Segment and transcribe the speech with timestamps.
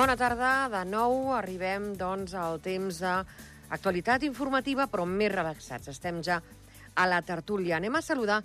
[0.00, 5.90] Bona tarda, de nou arribem doncs al temps d'actualitat informativa, però més relaxats.
[5.92, 7.74] Estem ja a la tertúlia.
[7.76, 8.38] Anem a saludar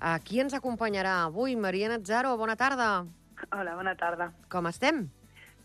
[0.00, 1.58] a qui ens acompanyarà avui.
[1.60, 2.86] Maria Nazzaro, bona tarda.
[3.50, 4.30] Hola, bona tarda.
[4.48, 5.02] Com estem?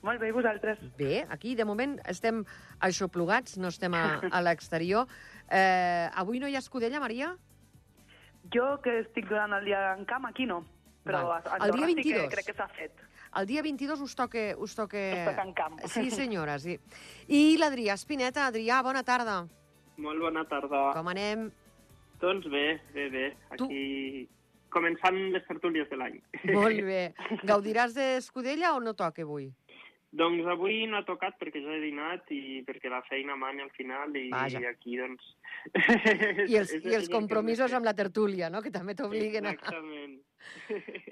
[0.03, 0.81] Molt bé, i vosaltres?
[0.99, 2.41] Bé, aquí de moment estem
[2.89, 4.03] aixoplugats, no estem a,
[4.35, 5.07] a l'exterior.
[5.47, 7.31] Eh, avui no hi ha escudella, Maria?
[8.51, 10.65] Jo, que estic durant el dia en camp, aquí no.
[11.09, 11.43] Però Val.
[11.45, 12.21] a El dia Andorra sí 22.
[12.21, 13.05] que crec que s'ha fet.
[13.39, 14.43] El dia 22 us toca...
[14.57, 14.99] Us toca
[15.43, 15.79] en camp.
[15.85, 16.79] Sí, senyora, sí.
[17.27, 18.47] I l'Adrià Espineta.
[18.49, 19.43] Adrià, bona tarda.
[19.97, 20.89] Molt bona tarda.
[20.95, 21.49] Com anem?
[22.21, 23.25] Doncs bé, bé, bé.
[23.55, 24.27] Aquí
[24.73, 26.17] començant les tertúlies de l'any.
[26.53, 27.01] Molt bé.
[27.43, 29.49] Gaudiràs d'escudella o no toca avui?
[30.11, 33.69] Doncs avui no ha tocat perquè ja he dinat i perquè la feina mani al
[33.75, 34.61] final i, Vaja.
[34.63, 35.27] i aquí, doncs...
[36.49, 39.55] I els, i els compromisos amb la tertúlia, no?, que també t'obliguen a...
[39.57, 40.17] Exactament.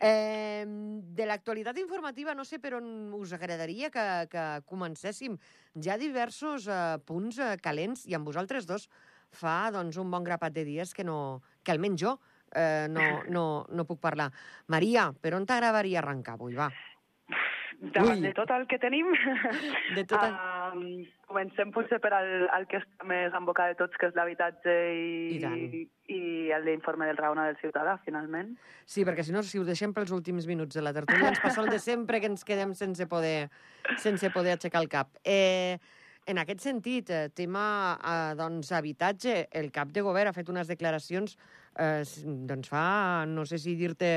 [0.07, 2.85] Eh, de l'actualitat informativa, no sé per on
[3.17, 5.35] us agradaria que, que comencéssim.
[5.75, 8.87] Hi ha diversos eh, punts eh, calents i amb vosaltres dos
[9.35, 12.15] fa doncs, un bon grapat de dies que, no, que almenys jo
[12.55, 14.29] eh, no, no, no puc parlar.
[14.71, 16.55] Maria, per on t'agradaria arrencar avui?
[16.57, 16.69] Va.
[17.77, 18.23] Davant Ui.
[18.25, 19.05] de tot el que tenim,
[19.95, 23.75] De tot el- um, comencem potser per el, el que està més en boca de
[23.77, 25.75] tots, que és l'habitatge I i, tant.
[26.09, 26.21] i
[26.65, 28.55] l'informe del raona del ciutadà, finalment.
[28.89, 31.61] Sí, perquè si no, si ho deixem pels últims minuts de la tertúlia, ens passa
[31.61, 33.51] el de sempre que ens quedem sense poder,
[34.01, 35.13] sense poder aixecar el cap.
[35.23, 35.77] Eh,
[36.27, 40.67] en aquest sentit, eh, tema eh, doncs, habitatge, el cap de govern ha fet unes
[40.67, 41.37] declaracions
[41.79, 42.03] eh,
[42.49, 44.11] doncs fa, no sé si dir-te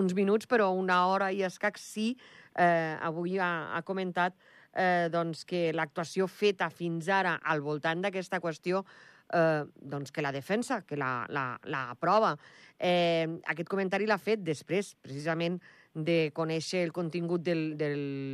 [0.00, 2.14] uns minuts, però una hora i escac sí,
[2.56, 4.36] eh, avui ha, ha comentat
[4.72, 8.84] eh, doncs, que l'actuació feta fins ara al voltant d'aquesta qüestió
[9.34, 12.36] eh, doncs que la defensa, que la, la, la aprova.
[12.78, 15.60] Eh, aquest comentari l'ha fet després, precisament,
[15.92, 17.88] de conèixer el contingut del, de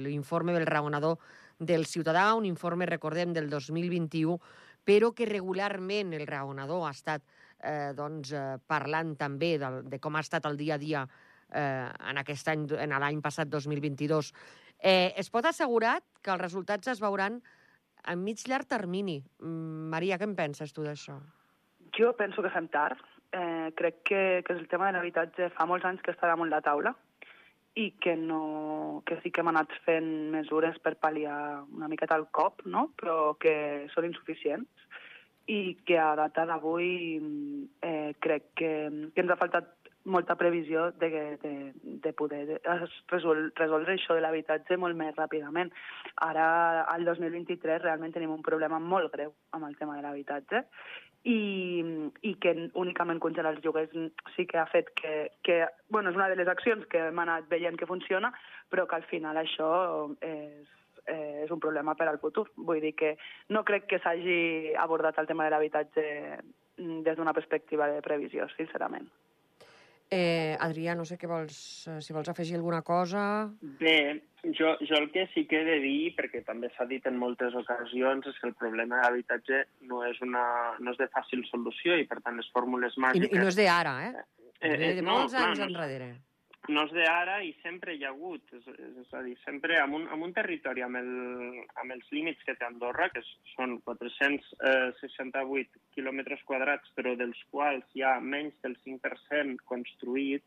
[0.05, 1.17] l'informe del raonador
[1.59, 4.39] del ciutadà, un informe, recordem, del 2021,
[4.87, 7.25] però que regularment el raonador ha estat
[7.59, 11.03] eh, doncs, eh, parlant també del, de com ha estat el dia a dia
[11.51, 14.33] eh, en aquest any, en l'any passat 2022.
[14.79, 17.41] Eh, es pot assegurar que els resultats es veuran
[18.05, 19.19] a mig llarg termini.
[19.41, 21.19] Mm, Maria, què en penses tu d'això?
[21.97, 23.01] Jo penso que fem tard.
[23.33, 26.63] Eh, crec que, que el tema de l'habitatge fa molts anys que està damunt la
[26.63, 26.95] taula
[27.77, 31.37] i que, no, que sí que hem anat fent mesures per pal·liar
[31.77, 32.89] una miqueta el cop, no?
[32.97, 34.87] però que són insuficients
[35.53, 37.21] i que a data d'avui
[37.85, 38.71] eh, crec que,
[39.13, 39.69] que ens ha faltat
[40.07, 41.11] molta previsió de,
[41.43, 42.59] de, de poder de,
[43.11, 45.73] resol, resoldre això de l'habitatge molt més ràpidament.
[46.25, 46.47] Ara,
[46.87, 50.63] al 2023, realment tenim un problema molt greu amb el tema de l'habitatge
[51.27, 53.93] i, i que únicament congelar els lloguers
[54.37, 55.65] sí que ha fet que, que...
[55.91, 58.31] Bueno, és una de les accions que hem anat veient que funciona,
[58.71, 59.71] però que al final això
[60.23, 60.71] és,
[61.11, 62.47] és un problema per al futur.
[62.57, 63.17] Vull dir que
[63.51, 66.07] no crec que s'hagi abordat el tema de l'habitatge
[66.77, 69.11] des d'una perspectiva de previsió, sincerament.
[70.11, 71.57] Eh, Adrià, no sé què vols,
[71.91, 73.51] eh, si vols afegir alguna cosa...
[73.81, 74.23] Bé,
[74.55, 77.57] jo, jo el que sí que he de dir, perquè també s'ha dit en moltes
[77.59, 80.45] ocasions, és que el problema de l'habitatge no, és una,
[80.79, 83.35] no és de fàcil solució i, per tant, les fórmules I, màgiques...
[83.35, 84.15] I no és d'ara, eh?
[84.61, 86.13] Eh, de, eh, de no, molts clar, anys no és- enrere.
[86.73, 88.65] No és d'ara i sempre hi ha hagut, és,
[89.03, 91.11] és a dir, sempre amb un, amb un territori amb, el,
[91.83, 93.23] amb els límits que té Andorra, que
[93.55, 100.45] són 468 quilòmetres quadrats, però dels quals hi ha menys del 5% construït,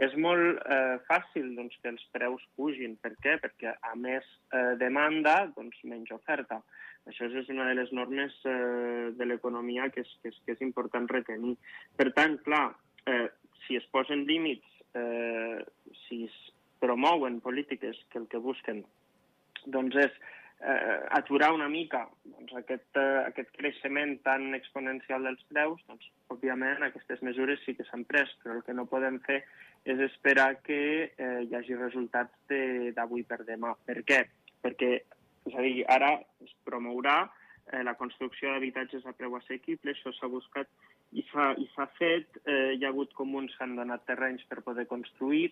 [0.00, 2.96] és molt eh, fàcil doncs, que els preus pugin.
[3.02, 3.36] Per què?
[3.42, 4.24] Perquè a més
[4.56, 6.62] eh, demanda, doncs menys oferta.
[7.10, 10.64] Això és una de les normes eh, de l'economia que, és, que, és, que és
[10.64, 11.56] important retenir.
[11.98, 12.70] Per tant, clar,
[13.10, 13.28] eh,
[13.66, 15.64] si es posen límits, eh,
[16.06, 16.36] si es
[16.82, 18.84] promouen polítiques que el que busquen
[19.66, 20.14] doncs és
[20.60, 26.82] eh, aturar una mica doncs, aquest, eh, aquest creixement tan exponencial dels preus, doncs, òbviament
[26.82, 29.42] aquestes mesures sí que s'han pres, però el que no podem fer
[29.84, 30.80] és esperar que
[31.16, 33.74] eh, hi hagi resultats de- d'avui per demà.
[33.86, 34.20] Per què?
[34.62, 34.90] Perquè,
[35.46, 36.12] és a dir, ara
[36.44, 37.16] es promourà
[37.72, 40.68] eh, la construcció d'habitatges a preu assequible, això s'ha buscat
[41.12, 45.50] i s'ha fet, eh, hi ha hagut comuns que han donat terrenys per poder construir,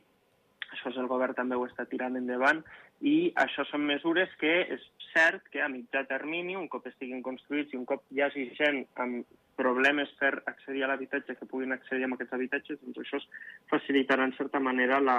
[0.70, 2.62] això és el govern també ho està tirant endavant,
[3.00, 7.74] i això són mesures que és cert que a mitjà termini, un cop estiguin construïts
[7.74, 12.06] i un cop hi hagi gent amb problemes per accedir a l'habitatge que puguin accedir
[12.06, 13.20] a aquests habitatges, doncs això
[13.72, 15.18] facilitarà en certa manera la,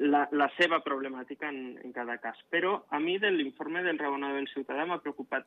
[0.00, 2.38] la, la seva problemàtica en, en cada cas.
[2.50, 5.44] Però a mi de l'informe del raonador del ciutadà m'ha preocupat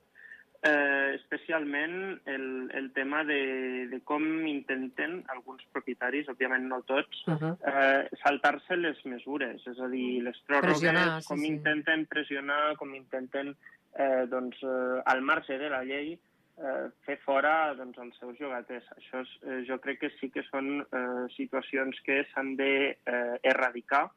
[0.62, 7.36] eh, especialment el, el tema de, de com intenten alguns propietaris, òbviament no tots, Uh
[7.36, 7.54] -huh.
[7.68, 11.48] eh, saltar-se les mesures, és a dir, les pròrrogues, sí, com sí.
[11.48, 13.56] intenten pressionar, com intenten,
[13.94, 16.18] eh, doncs, eh, al marge de la llei,
[16.58, 18.86] eh, fer fora doncs, els seus llogaters.
[18.98, 23.40] Això és, eh, jo crec que sí que són eh, situacions que s'han de eh,
[23.44, 24.10] erradicar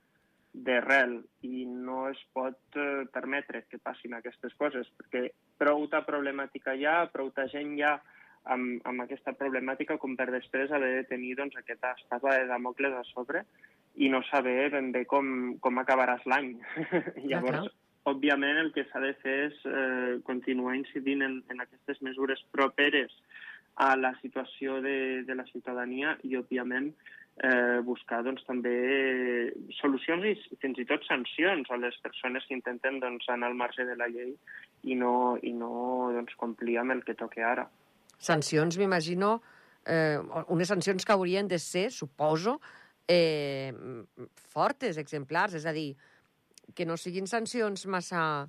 [0.53, 1.17] d'arrel
[1.49, 7.07] i no es pot eh, permetre que passin aquestes coses, perquè prouta problemàtica hi ha,
[7.13, 7.95] prouta gent hi ha
[8.53, 12.97] amb, amb aquesta problemàtica com per després haver de tenir doncs, aquesta espasa de Damocles
[12.99, 13.47] a sobre
[13.95, 16.55] i no saber ben bé com, com acabaràs l'any.
[17.31, 17.73] Llavors, clar.
[18.13, 23.13] òbviament, el que s'ha de fer és eh, continuar incidint en, en aquestes mesures properes
[23.81, 26.91] a la situació de, de la ciutadania i, òbviament,
[27.41, 28.75] eh, buscar doncs, també
[29.79, 33.87] solucions i fins i tot sancions a les persones que intenten doncs, anar al marge
[33.89, 34.35] de la llei
[34.83, 37.67] i no, i no doncs, complir amb el que toca ara.
[38.23, 39.37] Sancions, m'imagino,
[39.87, 40.19] eh,
[40.53, 42.61] unes sancions que haurien de ser, suposo,
[43.09, 43.73] eh,
[44.53, 45.93] fortes, exemplars, és a dir,
[46.75, 48.49] que no siguin sancions massa,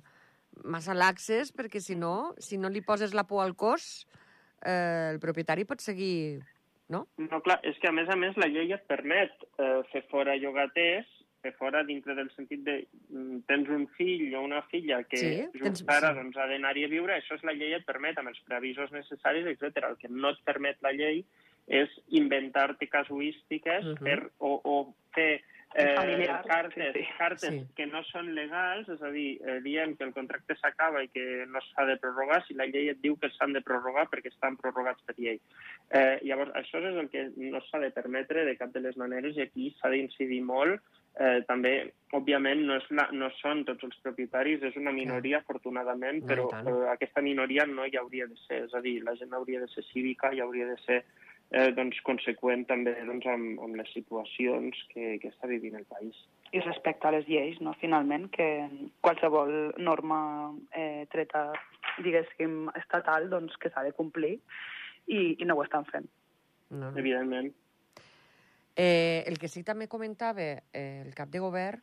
[0.62, 4.06] massa laxes, perquè si no, si no li poses la por al cos,
[4.62, 6.42] eh, el propietari pot seguir...
[6.88, 7.06] No?
[7.16, 10.34] No, clar, és que a més a més la llei et permet eh, fer fora
[10.36, 11.06] llogaters,
[11.44, 15.32] fer fora dintre del sentit de mm, tens un fill o una filla que Sí,
[15.60, 16.20] just tens- ara sí.
[16.20, 19.46] doncs, ha d'anar-hi a viure, això és la llei et permet amb els preavisos necessaris,
[19.46, 19.84] etc.
[19.90, 21.24] El que no et permet la llei
[21.68, 24.04] és inventar-te casuístiques Mhm.
[24.04, 25.43] per, o, o fer
[25.74, 27.06] eh, cartes, sí, sí.
[27.18, 27.66] cartes Sí.
[27.76, 31.46] que no són legals, és a dir, eh, diem que el contracte s'acaba i que
[31.50, 34.56] no s'ha de prorrogar si la llei et diu que s'han de prorrogar perquè estan
[34.56, 35.40] prorrogats per llei.
[35.90, 39.36] Eh, llavors, això és el que no s'ha de permetre de cap de les maneres
[39.36, 40.80] i aquí s'ha d'incidir molt.
[41.14, 46.24] Eh, també, òbviament, no, és la, no són tots els propietaris, és una minoria, afortunadament,
[46.26, 48.64] però eh, aquesta minoria no hi hauria de ser.
[48.64, 51.04] És a dir, la gent hauria de ser cívica i hauria de ser
[51.50, 56.14] eh, doncs, conseqüent també doncs, amb, amb les situacions que, que està vivint el país.
[56.54, 57.72] i respecte a les lleis, no?
[57.80, 58.46] finalment, que
[59.02, 61.48] qualsevol norma eh, treta,
[61.98, 64.36] diguéssim, estatal, doncs que s'ha de complir
[65.08, 66.06] i, i no ho estan fent.
[66.70, 66.98] No, no.
[66.98, 67.50] Evidentment.
[68.76, 70.42] Eh, el que sí que també comentava
[70.72, 71.82] eh, el cap de govern,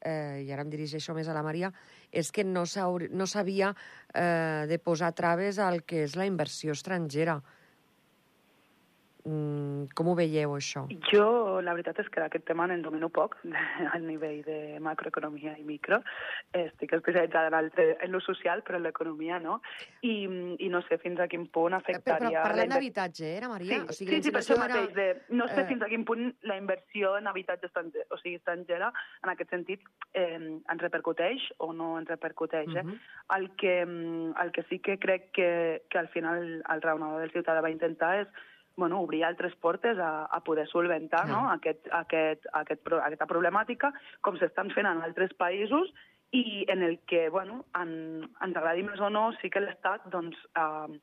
[0.00, 1.70] eh, i ara em dirigeixo més a la Maria,
[2.12, 3.74] és que no s'haur- no s'havia
[4.14, 7.36] eh, de posar traves al que és la inversió estrangera.
[7.36, 7.55] Mm,
[9.26, 10.86] com ho veieu, això?
[11.10, 13.36] Jo, la veritat és que d'aquest tema en domino poc,
[13.94, 16.00] al nivell de macroeconomia i micro.
[16.56, 19.60] Estic especialitzada en, altre, en lo social, però en l'economia no.
[20.02, 20.16] I,
[20.58, 22.28] I no sé fins a quin punt Eh, Però, afectaria...
[22.28, 23.80] però la parlant d'habitatge, eh, era Maria?
[23.80, 24.94] Sí, o sigui, sí, sí, per això insinuació mateix.
[24.96, 28.40] De, no sé eh, fins a quin punt la inversió en habitatge estranger, o sigui,
[28.40, 28.90] estrangera,
[29.24, 32.74] en aquest sentit, eh, ens repercuteix o no ens repercuteix.
[32.74, 32.82] Eh?
[32.82, 32.98] Mhm.
[33.36, 37.32] el, que, mm, el que sí que crec que, que al final el raonador del
[37.32, 38.28] ciutadà va intentar és
[38.76, 41.32] bueno, obrir altres portes a, a poder solventar Clar.
[41.32, 41.50] no?
[41.50, 45.92] aquest, aquest, aquest, aquesta problemàtica, com s'estan fent en altres països,
[46.36, 50.36] i en el que, bueno, en, ens agradi més o no, sí que l'Estat doncs,
[50.58, 50.98] eh,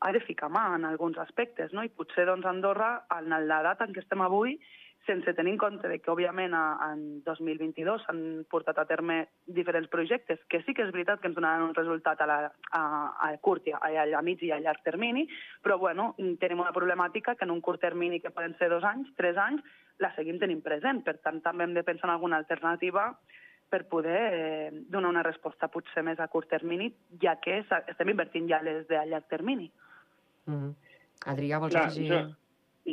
[0.00, 1.84] ha de ficar mà en alguns aspectes, no?
[1.84, 4.56] i potser doncs, Andorra, en la data en què estem avui,
[5.06, 9.88] sense tenir en compte de que, òbviament, a, en 2022 s'han portat a terme diferents
[9.90, 12.38] projectes, que sí que és veritat que ens donaran un resultat a, la,
[12.76, 12.82] a,
[13.26, 15.26] a curt, i a, a mig i a llarg termini,
[15.64, 19.10] però, bueno, tenim una problemàtica que en un curt termini, que poden ser dos anys,
[19.16, 19.64] tres anys,
[20.00, 21.04] la seguim tenint present.
[21.04, 23.10] Per tant, també hem de pensar en alguna alternativa
[23.70, 26.90] per poder eh, donar una resposta potser més a curt termini,
[27.22, 29.70] ja que estem invertint ja les de a llarg termini.
[30.50, 30.72] Mhm.
[31.30, 32.08] Adrià, vols Clar, afegir?
[32.08, 32.20] jo,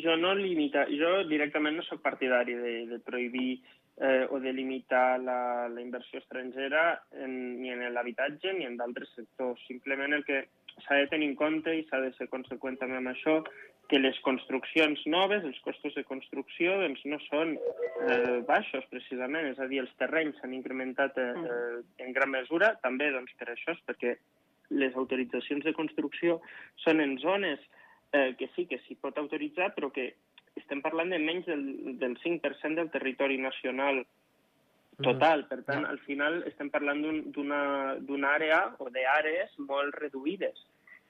[0.03, 3.61] jo no limita, jo directament no sóc partidari de, de prohibir
[3.97, 9.13] eh, o de limitar la, la inversió estrangera en, ni en l'habitatge ni en d'altres
[9.15, 9.61] sectors.
[9.67, 10.45] Simplement el que
[10.85, 13.41] s'ha de tenir en compte i s'ha de ser conseqüent també amb això,
[13.87, 19.47] que les construccions noves, els costos de construcció, doncs no són eh, baixos, precisament.
[19.53, 23.53] És a dir, els terrenys s'han incrementat eh, eh, en gran mesura, també doncs, per
[23.53, 24.17] això, és perquè
[24.75, 26.41] les autoritzacions de construcció
[26.83, 27.63] són en zones
[28.13, 30.13] eh, que sí que s'hi pot autoritzar, però que
[30.55, 34.05] estem parlant de menys del, del 5% del territori nacional
[35.03, 35.45] total.
[35.47, 40.57] Per tant, al final estem parlant d'un- d'una d'una àrea o d'àrees molt reduïdes.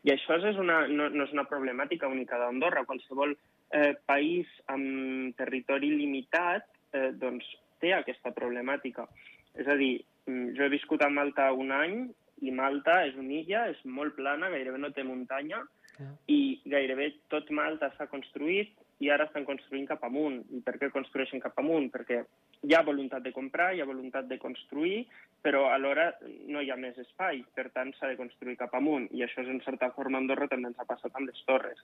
[0.03, 2.85] I això és una, no, no és una problemàtica única d'Andorra.
[2.85, 3.35] Qualsevol
[3.71, 7.45] eh, país amb territori limitat eh, doncs,
[7.79, 9.07] té aquesta problemàtica.
[9.55, 12.09] És a dir, mm, jo he viscut a Malta un any
[12.41, 15.63] i Malta és una illa, és molt plana, gairebé no té muntanya,
[15.97, 16.11] Ja.
[16.29, 20.43] i gairebé tot Malta s'ha construït i ara estan construint cap amunt.
[20.53, 21.89] I per què construeixen cap amunt?
[21.93, 22.19] Perquè
[22.65, 25.03] hi ha voluntat de comprar, hi ha voluntat de construir,
[25.45, 26.07] però alhora
[26.49, 29.09] no hi ha més espai, per tant s'ha de construir cap amunt.
[29.13, 31.83] I això és en certa forma Andorra també ens ha passat amb les torres.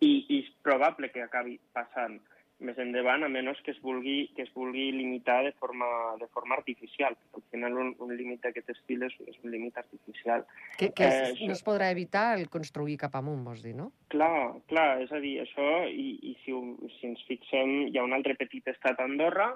[0.00, 2.18] I, i és probable que acabi passant
[2.64, 5.86] més endavant, a menys que es vulgui, que es vulgui limitar de forma,
[6.20, 7.16] de forma artificial.
[7.36, 10.46] Al final, un, un límit d'aquest estil és, és un límit artificial.
[10.80, 13.90] Que, que eh, no es podrà evitar el construir cap amunt, vols dir, no?
[14.14, 16.56] Clar, clar, és a dir, això, i, i si,
[16.96, 19.52] si ens fixem, hi ha un altre petit estat a Andorra,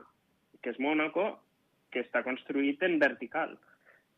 [0.61, 1.31] que és Mònaco,
[1.91, 3.57] que està construït en vertical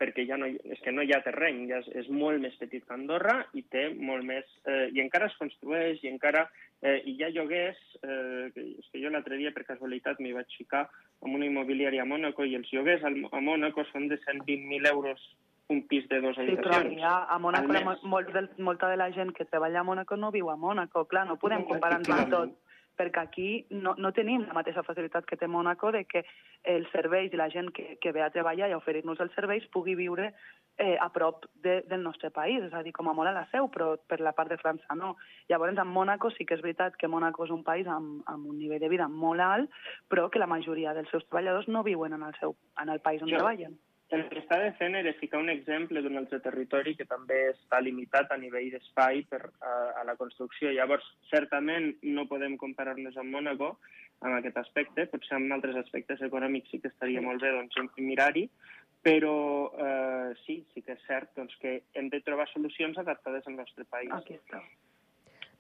[0.03, 2.83] perquè ja no, és que no hi ha terreny, ja és, és molt més petit
[2.83, 4.49] que Andorra i té molt més...
[4.67, 6.49] Eh, I encara es construeix i encara
[6.83, 7.79] eh, hi ha lloguers...
[8.03, 10.89] Eh, que, és que jo l'altre dia, per casualitat, m'hi vaig ficar
[11.23, 15.23] amb una immobiliària a Mònaco i els lloguers a Mònaco són de 120.000 euros
[15.73, 16.91] un pis de dos habitacions.
[16.91, 20.33] Sí, però ja a Mònaco, molt molta de la gent que treballa a Mònaco no
[20.35, 22.59] viu a Mònaco, clar, no podem comparar-nos amb tot
[22.99, 26.25] perquè aquí no, no tenim la mateixa facilitat que té Mónaco de que
[26.69, 29.65] els serveis i la gent que, que ve a treballar i a oferir-nos els serveis
[29.75, 30.29] pugui viure
[30.79, 33.47] eh, a prop de, del nostre país, és a dir, com a molt a la
[33.53, 35.15] seu, però per la part de França no.
[35.51, 38.59] Llavors, en Mónaco sí que és veritat que Mónaco és un país amb, amb un
[38.59, 42.29] nivell de vida molt alt, però que la majoria dels seus treballadors no viuen en
[42.29, 43.79] el, seu, en el país on jo, treballen.
[44.13, 48.33] El que està fent era ficar un exemple d'un altre territori que també està limitat
[48.35, 50.69] a nivell d'espai per a, a la construcció.
[50.77, 53.71] Llavors, certament no podem comparar-nos amb Mónaco
[54.23, 58.45] en aquest aspecte, potser en altres aspectes econòmics sí que estaria molt bé doncs, mirar-hi,
[59.03, 59.35] però
[59.73, 63.89] eh, sí, sí que és cert doncs, que hem de trobar solucions adaptades al nostre
[63.89, 64.13] país.
[64.15, 64.61] Aquí està.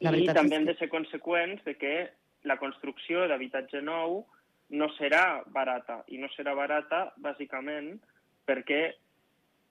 [0.03, 1.97] I també hem de ser conseqüents de que
[2.45, 4.23] la construcció d'habitatge nou
[4.77, 7.97] no serà barata, i no serà barata bàsicament
[8.49, 8.83] perquè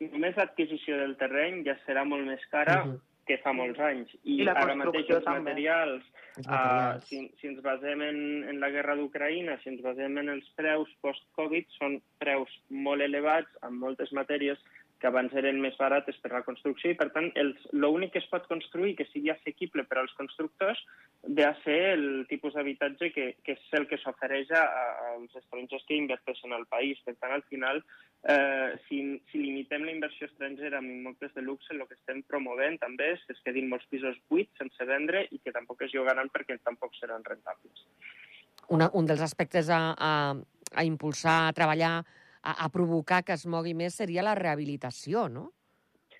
[0.10, 3.00] només l'adquisició del terreny ja serà molt més cara uh -huh.
[3.28, 4.10] que fa molts anys.
[4.24, 6.04] I, I ara mateix els materials, els materials.
[6.48, 10.48] Uh, si, si ens basem en, en la guerra d'Ucraïna, si ens basem en els
[10.56, 14.58] preus post-Covid, són preus molt elevats amb moltes matèries
[15.01, 17.31] que abans eren més barates per la construcció i, per tant,
[17.74, 20.79] l'únic que es pot construir que sigui assequible per als constructors
[21.25, 25.98] ve a ser el tipus d'habitatge que, que és el que s'ofereix als estrangers que
[25.98, 27.01] inverteixen al país.
[27.05, 27.81] Per tant, al final,
[28.29, 32.77] eh, si, si limitem la inversió estrangera amb immobles de luxe, el que estem promovent
[32.86, 36.29] també és que es quedin molts pisos buits sense vendre i que tampoc es llogaran
[36.29, 37.86] perquè tampoc seran rentables.
[38.70, 40.12] Una, un dels aspectes a, a,
[40.77, 41.96] a impulsar, a treballar
[42.41, 45.51] a, a provocar que es mogui més seria la rehabilitació, no?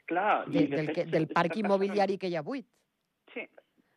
[0.10, 0.46] Clar.
[0.48, 2.68] De, de del, que, del parc immobiliari que hi ha buit.
[3.34, 3.46] Sí.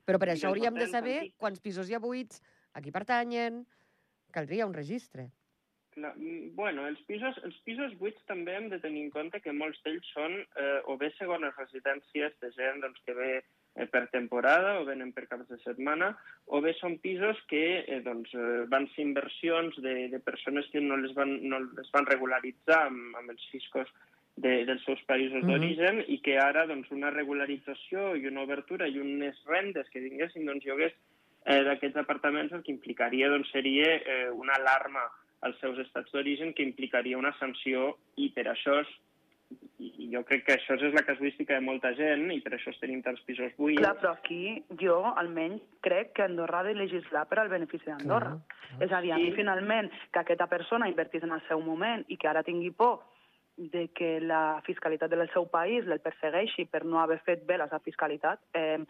[0.05, 2.43] Però per això hauríem de saber quants pisos hi ha buits,
[2.75, 3.65] a qui pertanyen...
[4.35, 5.29] Caldria un registre.
[5.95, 9.55] Clar, mm, bueno, els pisos, els pisos buits també hem de tenir en compte que
[9.55, 13.29] molts d'ells són eh, o bé segones residències de gent doncs, que ve
[13.75, 16.13] per temporada o venen per caps de setmana,
[16.47, 20.83] o bé són pisos que eh, doncs, eh, van ser inversions de, de persones que
[20.83, 23.91] no les van, no les van regularitzar amb, amb els fiscos
[24.37, 25.51] de, dels seus països mm -hmm.
[25.51, 30.47] d'origen i que ara doncs, una regularització i una obertura i unes rendes que tinguessin
[30.47, 30.95] doncs, lloguers
[31.47, 35.05] eh, d'aquests apartaments el que implicaria doncs, seria eh, una alarma
[35.41, 38.81] als seus estats d'origen que implicaria una sanció i per això
[39.79, 43.03] i jo crec que això és la casuística de molta gent i per això tenim
[43.03, 43.81] tants pisos buits.
[43.81, 48.37] Clar, però aquí jo almenys crec que Andorra ha de legislar per al benefici d'Andorra.
[48.81, 52.19] És a dir, a mi finalment que aquesta persona invertís en el seu moment i
[52.19, 53.03] que ara tingui por
[53.57, 57.69] de que la fiscalitat del seu país el persegueixi per no haver fet bé la
[57.71, 58.81] seva fiscalitat, eh,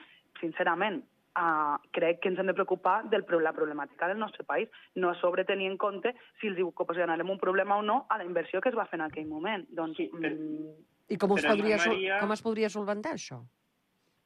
[0.40, 1.02] sincerament,
[1.38, 5.18] uh, crec que ens hem de preocupar de la problemàtica del nostre país, no a
[5.20, 8.70] sobre tenir en compte si els ocasionarem un problema o no a la inversió que
[8.70, 9.66] es va fer en aquell moment.
[9.70, 10.32] Doncs, sí, per...
[10.32, 10.72] mm...
[11.12, 12.18] I com, es podria, Maria...
[12.22, 13.42] com es podria solventar això?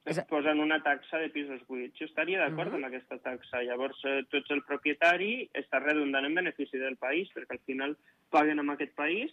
[0.08, 1.98] Es posen una taxa de pisos buits.
[1.98, 2.76] Jo estaria d'acord uh -huh.
[2.76, 3.62] amb aquesta taxa.
[3.62, 7.96] Llavors, eh, tu ets el propietari, està redundant en benefici del país, perquè al final
[8.30, 9.32] paguen en aquest país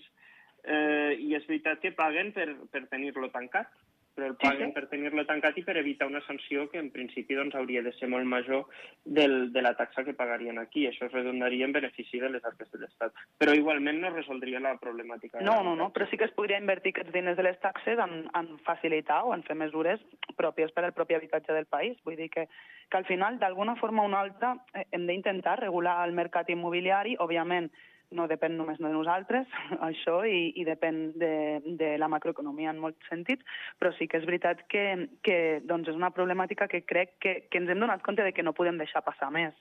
[0.64, 3.68] eh, i és veritat que paguen per, per tenir-lo tancat
[4.16, 4.76] però el paguen sí, sí.
[4.78, 8.08] per tenir-lo tancat i per evitar una sanció que en principi doncs, hauria de ser
[8.12, 8.64] molt major
[9.04, 10.86] del, de la taxa que pagarien aquí.
[10.88, 13.20] Això es redondaria en benefici de les arques de l'Estat.
[13.42, 15.44] Però igualment no resoldria la problemàtica.
[15.44, 18.24] No, no, no, però sí que es podria invertir aquests diners de les taxes en,
[18.40, 20.00] en facilitar o en fer mesures
[20.40, 22.00] pròpies per al propi habitatge del país.
[22.08, 22.48] Vull dir que,
[22.90, 27.20] que al final, d'alguna forma o una altra, eh, hem d'intentar regular el mercat immobiliari,
[27.20, 27.68] òbviament,
[28.12, 29.48] no depèn només de nosaltres,
[29.90, 31.36] això, i, i depèn de,
[31.80, 33.46] de la macroeconomia en molts sentits,
[33.80, 34.86] però sí que és veritat que,
[35.26, 38.46] que doncs és una problemàtica que crec que, que ens hem donat compte de que
[38.46, 39.56] no podem deixar passar més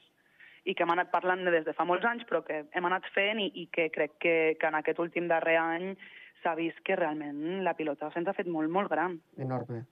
[0.64, 3.06] i que hem anat parlant de des de fa molts anys, però que hem anat
[3.14, 5.90] fent i, i que crec que, que en aquest últim darrer any
[6.42, 9.18] s'ha vist que realment la pilota se'ns ha fet molt, molt gran.
[9.40, 9.84] Enorme,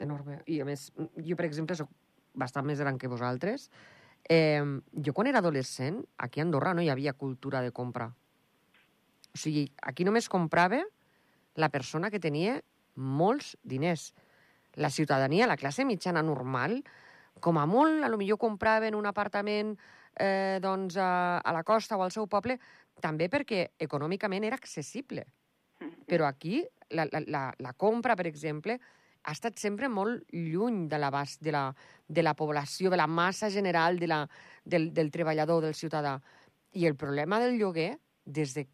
[0.00, 0.40] enorme.
[0.46, 1.88] I a més, jo, per exemple, sóc
[2.36, 3.70] bastant més gran que vosaltres,
[4.28, 4.62] Eh,
[4.92, 8.10] jo quan era adolescent, aquí a Andorra no hi havia cultura de compra.
[9.30, 10.82] O sigui, aquí només comprava
[11.54, 12.60] la persona que tenia
[12.94, 14.12] molts diners.
[14.74, 16.80] La ciutadania, la classe mitjana normal,
[17.40, 19.74] com a molt, a lo millor compraven un apartament
[20.14, 22.58] eh, doncs, a, a la costa o al seu poble,
[23.00, 25.24] també perquè econòmicament era accessible.
[26.06, 26.60] Però aquí
[26.90, 28.76] la, la, la, la compra, per exemple,
[29.22, 31.68] ha estat sempre molt lluny de l'abast de, la,
[32.08, 34.20] de la població, de la massa general de la,
[34.64, 36.16] del, del treballador, del ciutadà.
[36.72, 37.92] I el problema del lloguer,
[38.24, 38.66] des de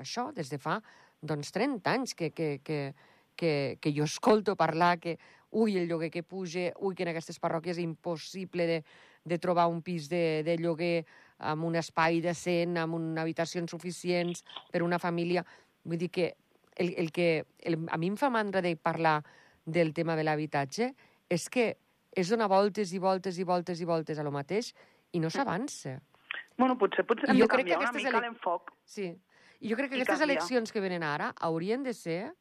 [0.00, 0.80] això, des de fa
[1.22, 2.94] doncs, 30 anys que, que, que,
[3.36, 5.18] que, que jo escolto parlar que
[5.52, 8.78] ui, el lloguer que puja, ui, que en aquestes parròquies és impossible de,
[9.24, 11.04] de trobar un pis de, de lloguer
[11.52, 15.44] amb un espai decent, amb una habitacions suficients per una família.
[15.84, 16.32] Vull dir que
[16.76, 19.20] el, el que el, a mi em fa mandra de parlar
[19.64, 20.94] del tema de l'habitatge
[21.28, 21.76] és que
[22.14, 24.74] és donar voltes i voltes i voltes i voltes a lo mateix
[25.12, 26.00] i no s'avança.
[26.58, 28.72] Bueno, potser, potser hem jo de crec que canviar una mica ele- l'enfoc.
[28.84, 29.06] Sí.
[29.60, 30.36] I jo crec que I aquestes canviar.
[30.38, 32.32] eleccions que venen ara haurien de ser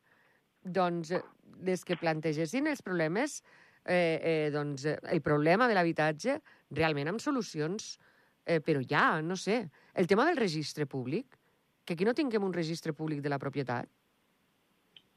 [0.63, 1.22] doncs, eh,
[1.63, 3.44] les que plantegessin els problemes,
[3.86, 8.00] eh, eh, doncs, eh, el problema de l'habitatge realment amb solucions,
[8.46, 9.70] eh, però ja, no sé.
[9.94, 11.38] El tema del registre públic,
[11.86, 13.88] que aquí no tinguem un registre públic de la propietat.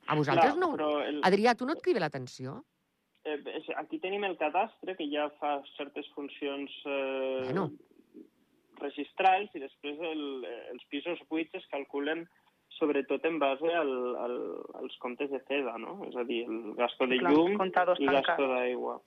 [0.07, 1.01] A vosaltres Clar, no...
[1.03, 2.59] el, Adrià, tu no et crida l'atenció?
[3.25, 3.39] eh,
[3.81, 7.71] aquí tenim el cadastre, que ja fa certes funcions eh, Bueno.
[8.81, 10.25] registrals, i després el,
[10.75, 12.27] els pisos buits es calculen
[12.77, 14.35] sobretot en base al, al,
[14.81, 16.01] als comptes de CEDA, no?
[16.09, 18.01] És a dir, el gasto de Clar, llum i tancats.
[18.03, 18.99] gasto d'aigua.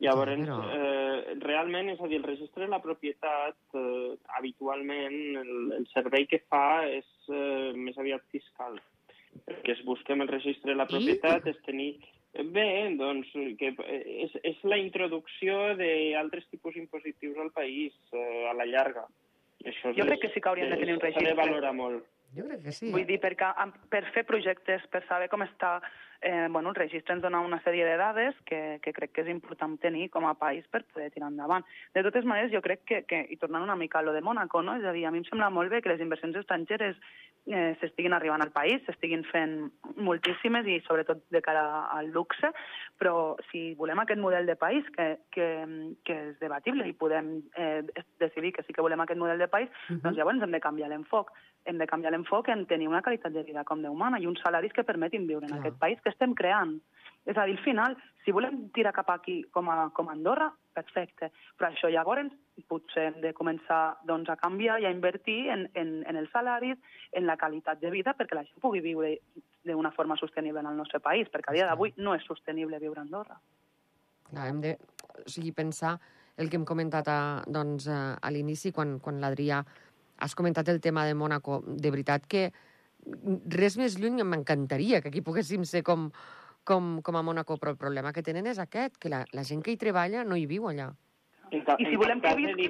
[0.00, 5.50] Llavors, Però- eh, realment, és a dir, el registre de la propietat, eh, habitualment, el,
[5.76, 8.80] el servei que fa és eh, més aviat fiscal.
[9.46, 10.92] El que es busca amb el registre de la I?
[10.94, 11.92] propietat és tenir...
[12.30, 13.26] Bé, doncs,
[13.58, 19.02] que és, és la introducció d'altres tipus impositius al país eh, a la llarga.
[19.64, 21.32] I això Jo crec que sí que hauríem de tenir un S'ha registre.
[21.32, 22.06] de valorar molt.
[22.36, 22.92] Jo crec que sí.
[22.94, 23.48] Vull dir, perquè
[23.90, 25.80] per fer projectes, per saber com està,
[26.22, 29.28] eh, bueno, el registre ens dona una sèrie de dades que, que crec que és
[29.32, 31.64] important tenir com a país per poder tirar endavant.
[31.94, 34.62] De totes maneres, jo crec que, que i tornant una mica a lo de Mónaco,
[34.62, 34.76] no?
[34.76, 36.96] és a dir, a mi em sembla molt bé que les inversions estrangeres
[37.46, 42.52] eh, s'estiguin arribant al país, s'estiguin fent moltíssimes i sobretot de cara al luxe,
[43.00, 45.46] però si volem aquest model de país que, que,
[46.04, 47.80] que és debatible i podem eh,
[48.20, 50.02] decidir que sí que volem aquest model de país, Mhm.
[50.04, 51.30] doncs llavors hem de canviar l'enfoc.
[51.64, 54.40] Hem de canviar l'enfoc en tenir una qualitat de vida com Déu mana i uns
[54.40, 55.60] salaris que permetin viure en Clar.
[55.60, 56.78] aquest país que estem creant.
[57.28, 60.48] És a dir, al final, si volem tirar cap aquí com a, com a Andorra,
[60.74, 61.30] perfecte.
[61.58, 62.32] Però això llavors
[62.68, 66.76] potser hem de començar doncs, a canviar i a invertir en, en, en els salaris,
[67.16, 69.14] en la qualitat de vida, perquè la gent pugui viure
[69.64, 73.00] d'una forma sostenible en el nostre país, perquè a dia d'avui no és sostenible viure
[73.00, 73.38] a Andorra.
[74.30, 75.96] Clar, hem de o sigui, pensar
[76.40, 79.60] el que hem comentat a, doncs, a, a l'inici, quan, quan l'Adrià
[80.20, 81.62] has comentat el tema de Mònaco.
[81.66, 82.50] De veritat que
[83.50, 86.10] res més lluny m'encantaria que aquí poguéssim ser com,
[86.64, 89.62] com, com a Mònaco, però el problema que tenen és aquest, que la, la gent
[89.62, 90.90] que hi treballa no hi viu allà.
[91.66, 92.68] Ca- I si volem que visqui,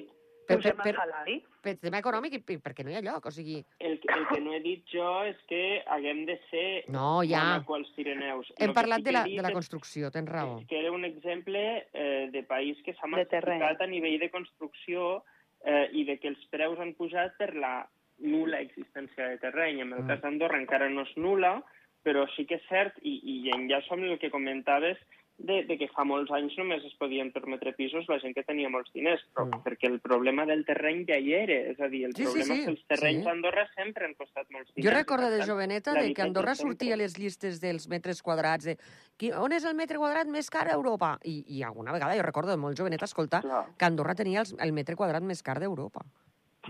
[0.51, 1.37] Per- per- salari.
[1.63, 3.59] Per tema econòmic i, i perquè no hi ha lloc, o sigui...
[3.79, 7.43] El, que- el que no he dit jo és que haguem de ser No, ja.
[7.61, 8.49] Mónaco als Pirineus.
[8.59, 10.57] Hem parlat sí de la, de la construcció, tens raó.
[10.59, 11.63] És que era un exemple
[11.93, 15.21] eh, de país que s'ha massificat a nivell de construcció
[15.63, 17.75] eh, i de que els preus han pujat per la
[18.21, 19.81] nula existència de terreny.
[19.81, 20.09] En el Mm.
[20.09, 21.63] cas d'Andorra encara no és nula,
[22.05, 24.97] però sí que és cert, i, i enllaço amb el que comentaves,
[25.41, 28.69] de, de que fa molts anys només es podien permetre pisos la gent que tenia
[28.69, 29.63] molts diners, però Mm.
[29.65, 31.55] perquè el problema del terreny ja hi era.
[31.73, 33.25] És a dir, el Sí, sí, problema sí, és que els terrenys sí.
[33.25, 34.85] d'Andorra sempre han costat molts diners.
[34.93, 38.65] Jo recordo de joveneta de que Andorra sempre- sortia a les llistes dels metres quadrats,
[38.67, 38.77] de
[39.17, 41.19] qui, on és el metre quadrat més car d'Europa?
[41.25, 43.65] I, I alguna vegada jo recordo de molt joveneta escoltar Clar.
[43.79, 46.01] que Andorra tenia els, el metre quadrat més car d'Europa.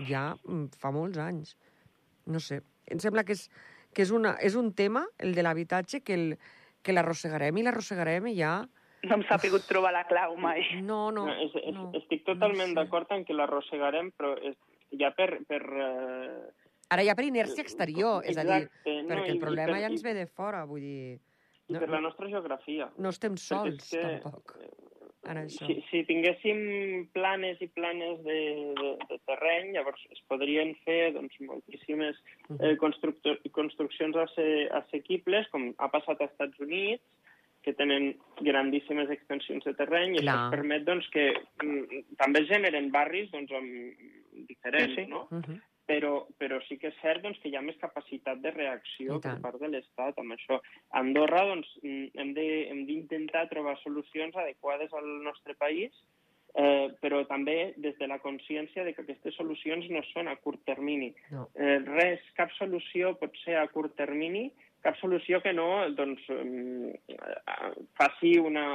[0.07, 1.55] Ja mm, fa molts anys.
[2.25, 3.47] No sé, em sembla que és,
[3.93, 6.37] que és, una, és un tema, el de l'habitatge, que, el,
[6.83, 8.61] que l'arrossegarem i l'arrossegarem i ja...
[9.03, 10.61] No em s'ha pogut trobar la clau mai.
[10.85, 11.87] No, no, No, és, és, no.
[11.97, 12.77] estic totalment sé.
[12.77, 14.55] d'acord en que l'arrossegarem, però és,
[14.99, 15.39] ja per...
[15.49, 16.51] per eh,
[16.91, 19.89] Ara ja per inèrcia exterior, és a dir, Exacte, no, perquè el problema per- ja
[19.89, 21.19] ens ve de fora, vull dir...
[21.71, 22.89] I No, per la nostra geografia.
[22.99, 24.57] no estem sols, és que, tampoc,
[25.31, 25.65] en això.
[25.67, 28.37] Si, si tinguéssim planes i planes de,
[28.81, 32.19] de, de terreny, llavors es podrien fer doncs, moltíssimes
[32.59, 34.45] eh, constructo- construccions asse,
[34.81, 37.03] assequibles, com ha passat als Estats Units,
[37.61, 40.33] que tenen grandíssimes extensions de terreny i Clar.
[40.33, 41.27] això ens permet doncs, que
[41.61, 44.07] mm, també generen barris doncs, amb,
[44.49, 45.09] diferents, Sí, sí.
[45.11, 45.27] no?
[45.29, 45.59] Uh -huh.
[45.91, 49.35] Però, però sí que és cert doncs, que hi ha més capacitat de reacció per
[49.43, 50.61] part de l'Estat amb això.
[50.95, 55.91] A Andorra doncs, mm, hem d'intentar trobar solucions adequades al nostre país
[56.55, 60.63] eh, però també des de la consciència de que aquestes solucions no són a curt
[60.67, 61.11] termini.
[61.31, 61.47] No.
[61.55, 64.49] Eh, res, cap solució pot ser a curt termini,
[64.83, 68.65] cap solució que no doncs, eh, faci una,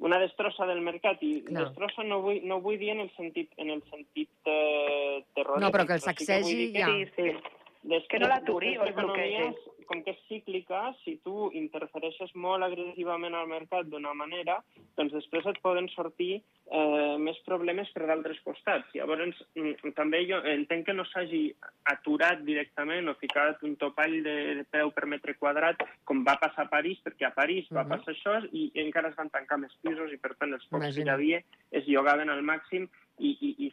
[0.00, 1.66] una destrossa del mercat i Clar.
[1.66, 5.64] destrossa no vull, no vull dir en el sentit, en el sentit eh, terrorista.
[5.66, 6.92] No, però que el sí sacsegi dir que ja.
[6.92, 7.56] Sí, sí.
[7.80, 9.60] Després, Que no l'aturi o el economies,
[9.90, 14.60] com que és cíclica, si tu interfereixes molt agressivament al mercat d'una manera,
[14.96, 18.86] doncs després et poden sortir eh, més problemes per d'altres costats.
[18.94, 21.42] Llavors, mm, també jo entenc que no s'hagi
[21.90, 26.68] aturat directament o ficat un topall de, de preu per metre quadrat, com va passar
[26.68, 27.90] a París, perquè a París va Mhm.
[27.96, 31.02] passar això i encara es van tancar més pisos i, per tant, els pocs que
[31.02, 32.86] hi havia es llogaven al màxim
[33.20, 33.68] i, i,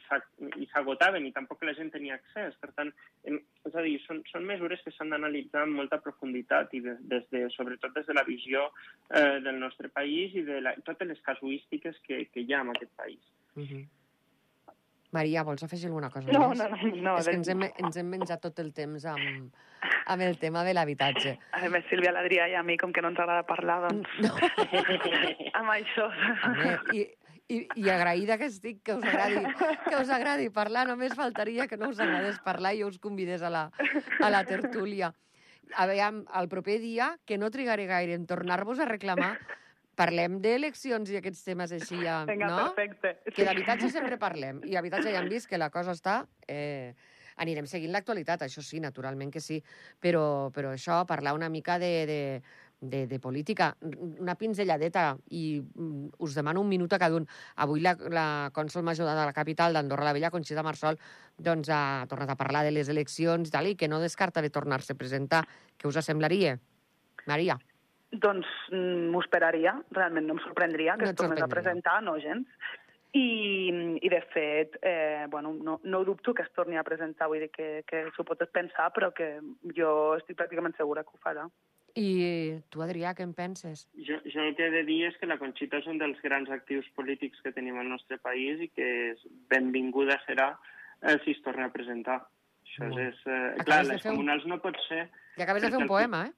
[0.61, 2.55] i s'agotaven i tampoc la gent tenia accés.
[2.61, 2.91] Per tant,
[3.23, 7.27] és a dir, són, són mesures que s'han d'analitzar amb molta profunditat i des, des
[7.33, 8.67] de, sobretot des de la visió
[9.09, 12.73] eh, del nostre país i de la, totes les casuístiques que, que hi ha en
[12.75, 13.23] aquest país.
[13.55, 13.85] Uh -huh.
[15.15, 16.59] Maria, vols afegir alguna cosa No, més?
[16.59, 17.01] no, no.
[17.01, 19.53] no és que ens hem, ens hem menjat tot el temps amb,
[20.05, 21.37] amb el tema de l'habitatge.
[21.51, 24.33] A més, Sílvia, l'Adrià i a mi, com que no ens agrada parlar, doncs, No,
[25.59, 26.09] amb això...
[26.49, 27.07] home, i,
[27.47, 29.43] i, i agraïda que estic que us, agradi,
[29.87, 30.87] que us agradi parlar.
[30.89, 33.67] Només faltaria que no us agradés parlar i jo us convidés a la,
[34.19, 35.13] a la tertúlia.
[35.75, 39.33] A veure, el proper dia, que no trigaré gaire en tornar-vos a reclamar,
[39.97, 42.63] parlem d'eleccions i aquests temes així, ja, Vinga, no?
[42.69, 43.17] perfecte.
[43.33, 44.61] Que d'habitatge sempre parlem.
[44.67, 46.23] I d'habitatge ja hem vist que la cosa està...
[46.47, 46.95] Eh,
[47.37, 49.59] anirem seguint l'actualitat, això sí, naturalment que sí.
[50.01, 52.21] Però, però això, parlar una mica de, de,
[52.79, 57.25] de, de política, una pinzelladeta, i mm, us demano un minut a cada un.
[57.63, 60.99] Avui la, la cònsol major de la capital d'Andorra la Vella, Conxita Marsol,
[61.37, 64.53] doncs ha tornat a parlar de les eleccions i tal, i que no descarta de
[64.53, 65.43] tornar-se a presentar.
[65.77, 66.57] Què us semblaria?
[67.27, 67.57] Maria?
[68.11, 72.17] Doncs mm, m'ho esperaria, realment no em sorprendria que No es tornés a presentar, no
[72.21, 72.47] gens.
[73.17, 77.39] I, i de fet, eh, bueno, no, no dubto que es torni a presentar, vull
[77.41, 79.39] dir que, que s'ho pot pensar, però que
[79.73, 81.47] jo estic pràcticament segura que ho farà.
[81.97, 83.87] I tu, Adrià, què en penses?
[84.05, 86.49] Jo, jo el que he de dir és que la Conxita és un dels grans
[86.53, 90.51] actius polítics que tenim al nostre país i que és benvinguda serà
[91.01, 92.19] eh, si es torna a presentar.
[92.67, 92.99] Això Molt.
[93.01, 93.23] és...
[93.25, 95.07] Eh, Acabes clar, les fer un- comunals no pot ser...
[95.37, 96.35] I acabes de fer un poema, eh?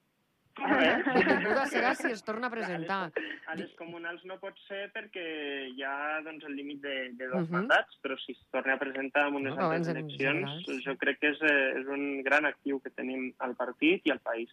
[0.60, 3.02] A Benvinguda serà si es torna a presentar.
[3.50, 5.26] A les comunals no pot ser perquè
[5.74, 7.52] hi ha doncs, el límit de, de dos Mhm.
[7.58, 10.86] mandats, però si es torna a presentar en unes No, altres eleccions, generals.
[10.88, 14.19] jo crec que és, eh, és un gran actiu que tenim al partit i al
[14.24, 14.52] país.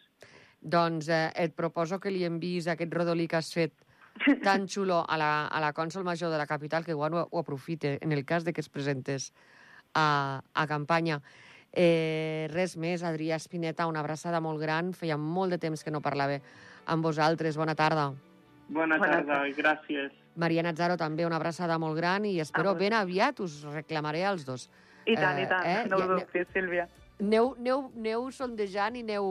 [0.67, 3.73] Doncs eh, et proposo que li enviïs aquest rodolí que has fet
[4.43, 7.39] tan xulo a la, a la cònsol major de la capital que igual ho, ho
[7.39, 9.33] aprofite en el cas de que es presentés
[9.95, 11.21] a, a campanya.
[11.73, 14.95] Eh, res més, Adrià Espineta, una abraçada molt gran.
[14.97, 16.41] Feia molt de temps que no parlava
[16.87, 17.59] amb vosaltres.
[17.61, 18.11] Bona tarda.
[18.69, 20.15] Bona Bona tarda, gràcies.
[20.37, 24.45] Maria Nazzaro, també una abraçada molt gran i espero Ah, ben aviat us reclamaré als
[24.45, 24.69] dos.
[25.07, 26.89] I tant, Eh, i tant, eh, no ho dubtis, Sílvia.
[27.21, 29.31] Aneu, aneu, aneu sondejant i aneu,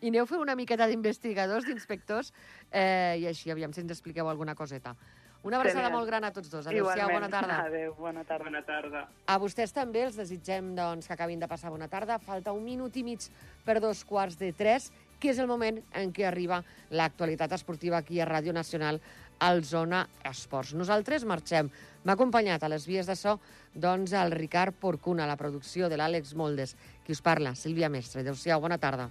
[0.00, 2.32] i aneu fent una miqueta d'investigadors, d'inspectors,
[2.70, 4.96] eh, i així, aviam si ens expliqueu alguna coseta.
[5.42, 5.96] Una abraçada Genial.
[5.96, 6.66] molt gran a tots dos.
[6.66, 7.62] Adéu-siau, bona tarda.
[7.64, 8.44] Adéu, bona tarda.
[8.44, 9.08] Bona tarda.
[9.26, 12.18] A vostès també els desitgem doncs, que acabin de passar bona tarda.
[12.18, 13.24] Falta un minut i mig
[13.64, 18.20] per dos quarts de tres, que és el moment en què arriba l'actualitat esportiva aquí
[18.20, 19.00] a Ràdio Nacional
[19.38, 20.74] al Zona Esports.
[20.74, 21.70] Nosaltres marxem.
[22.04, 23.38] M'ha acompanyat a les vies de so
[23.74, 26.76] doncs, el Ricard Porcuna, la producció de l'Àlex Moldes.
[27.06, 27.54] Qui us parla?
[27.54, 28.20] Sílvia Mestre.
[28.20, 29.08] Adéu-siau, bona tarda.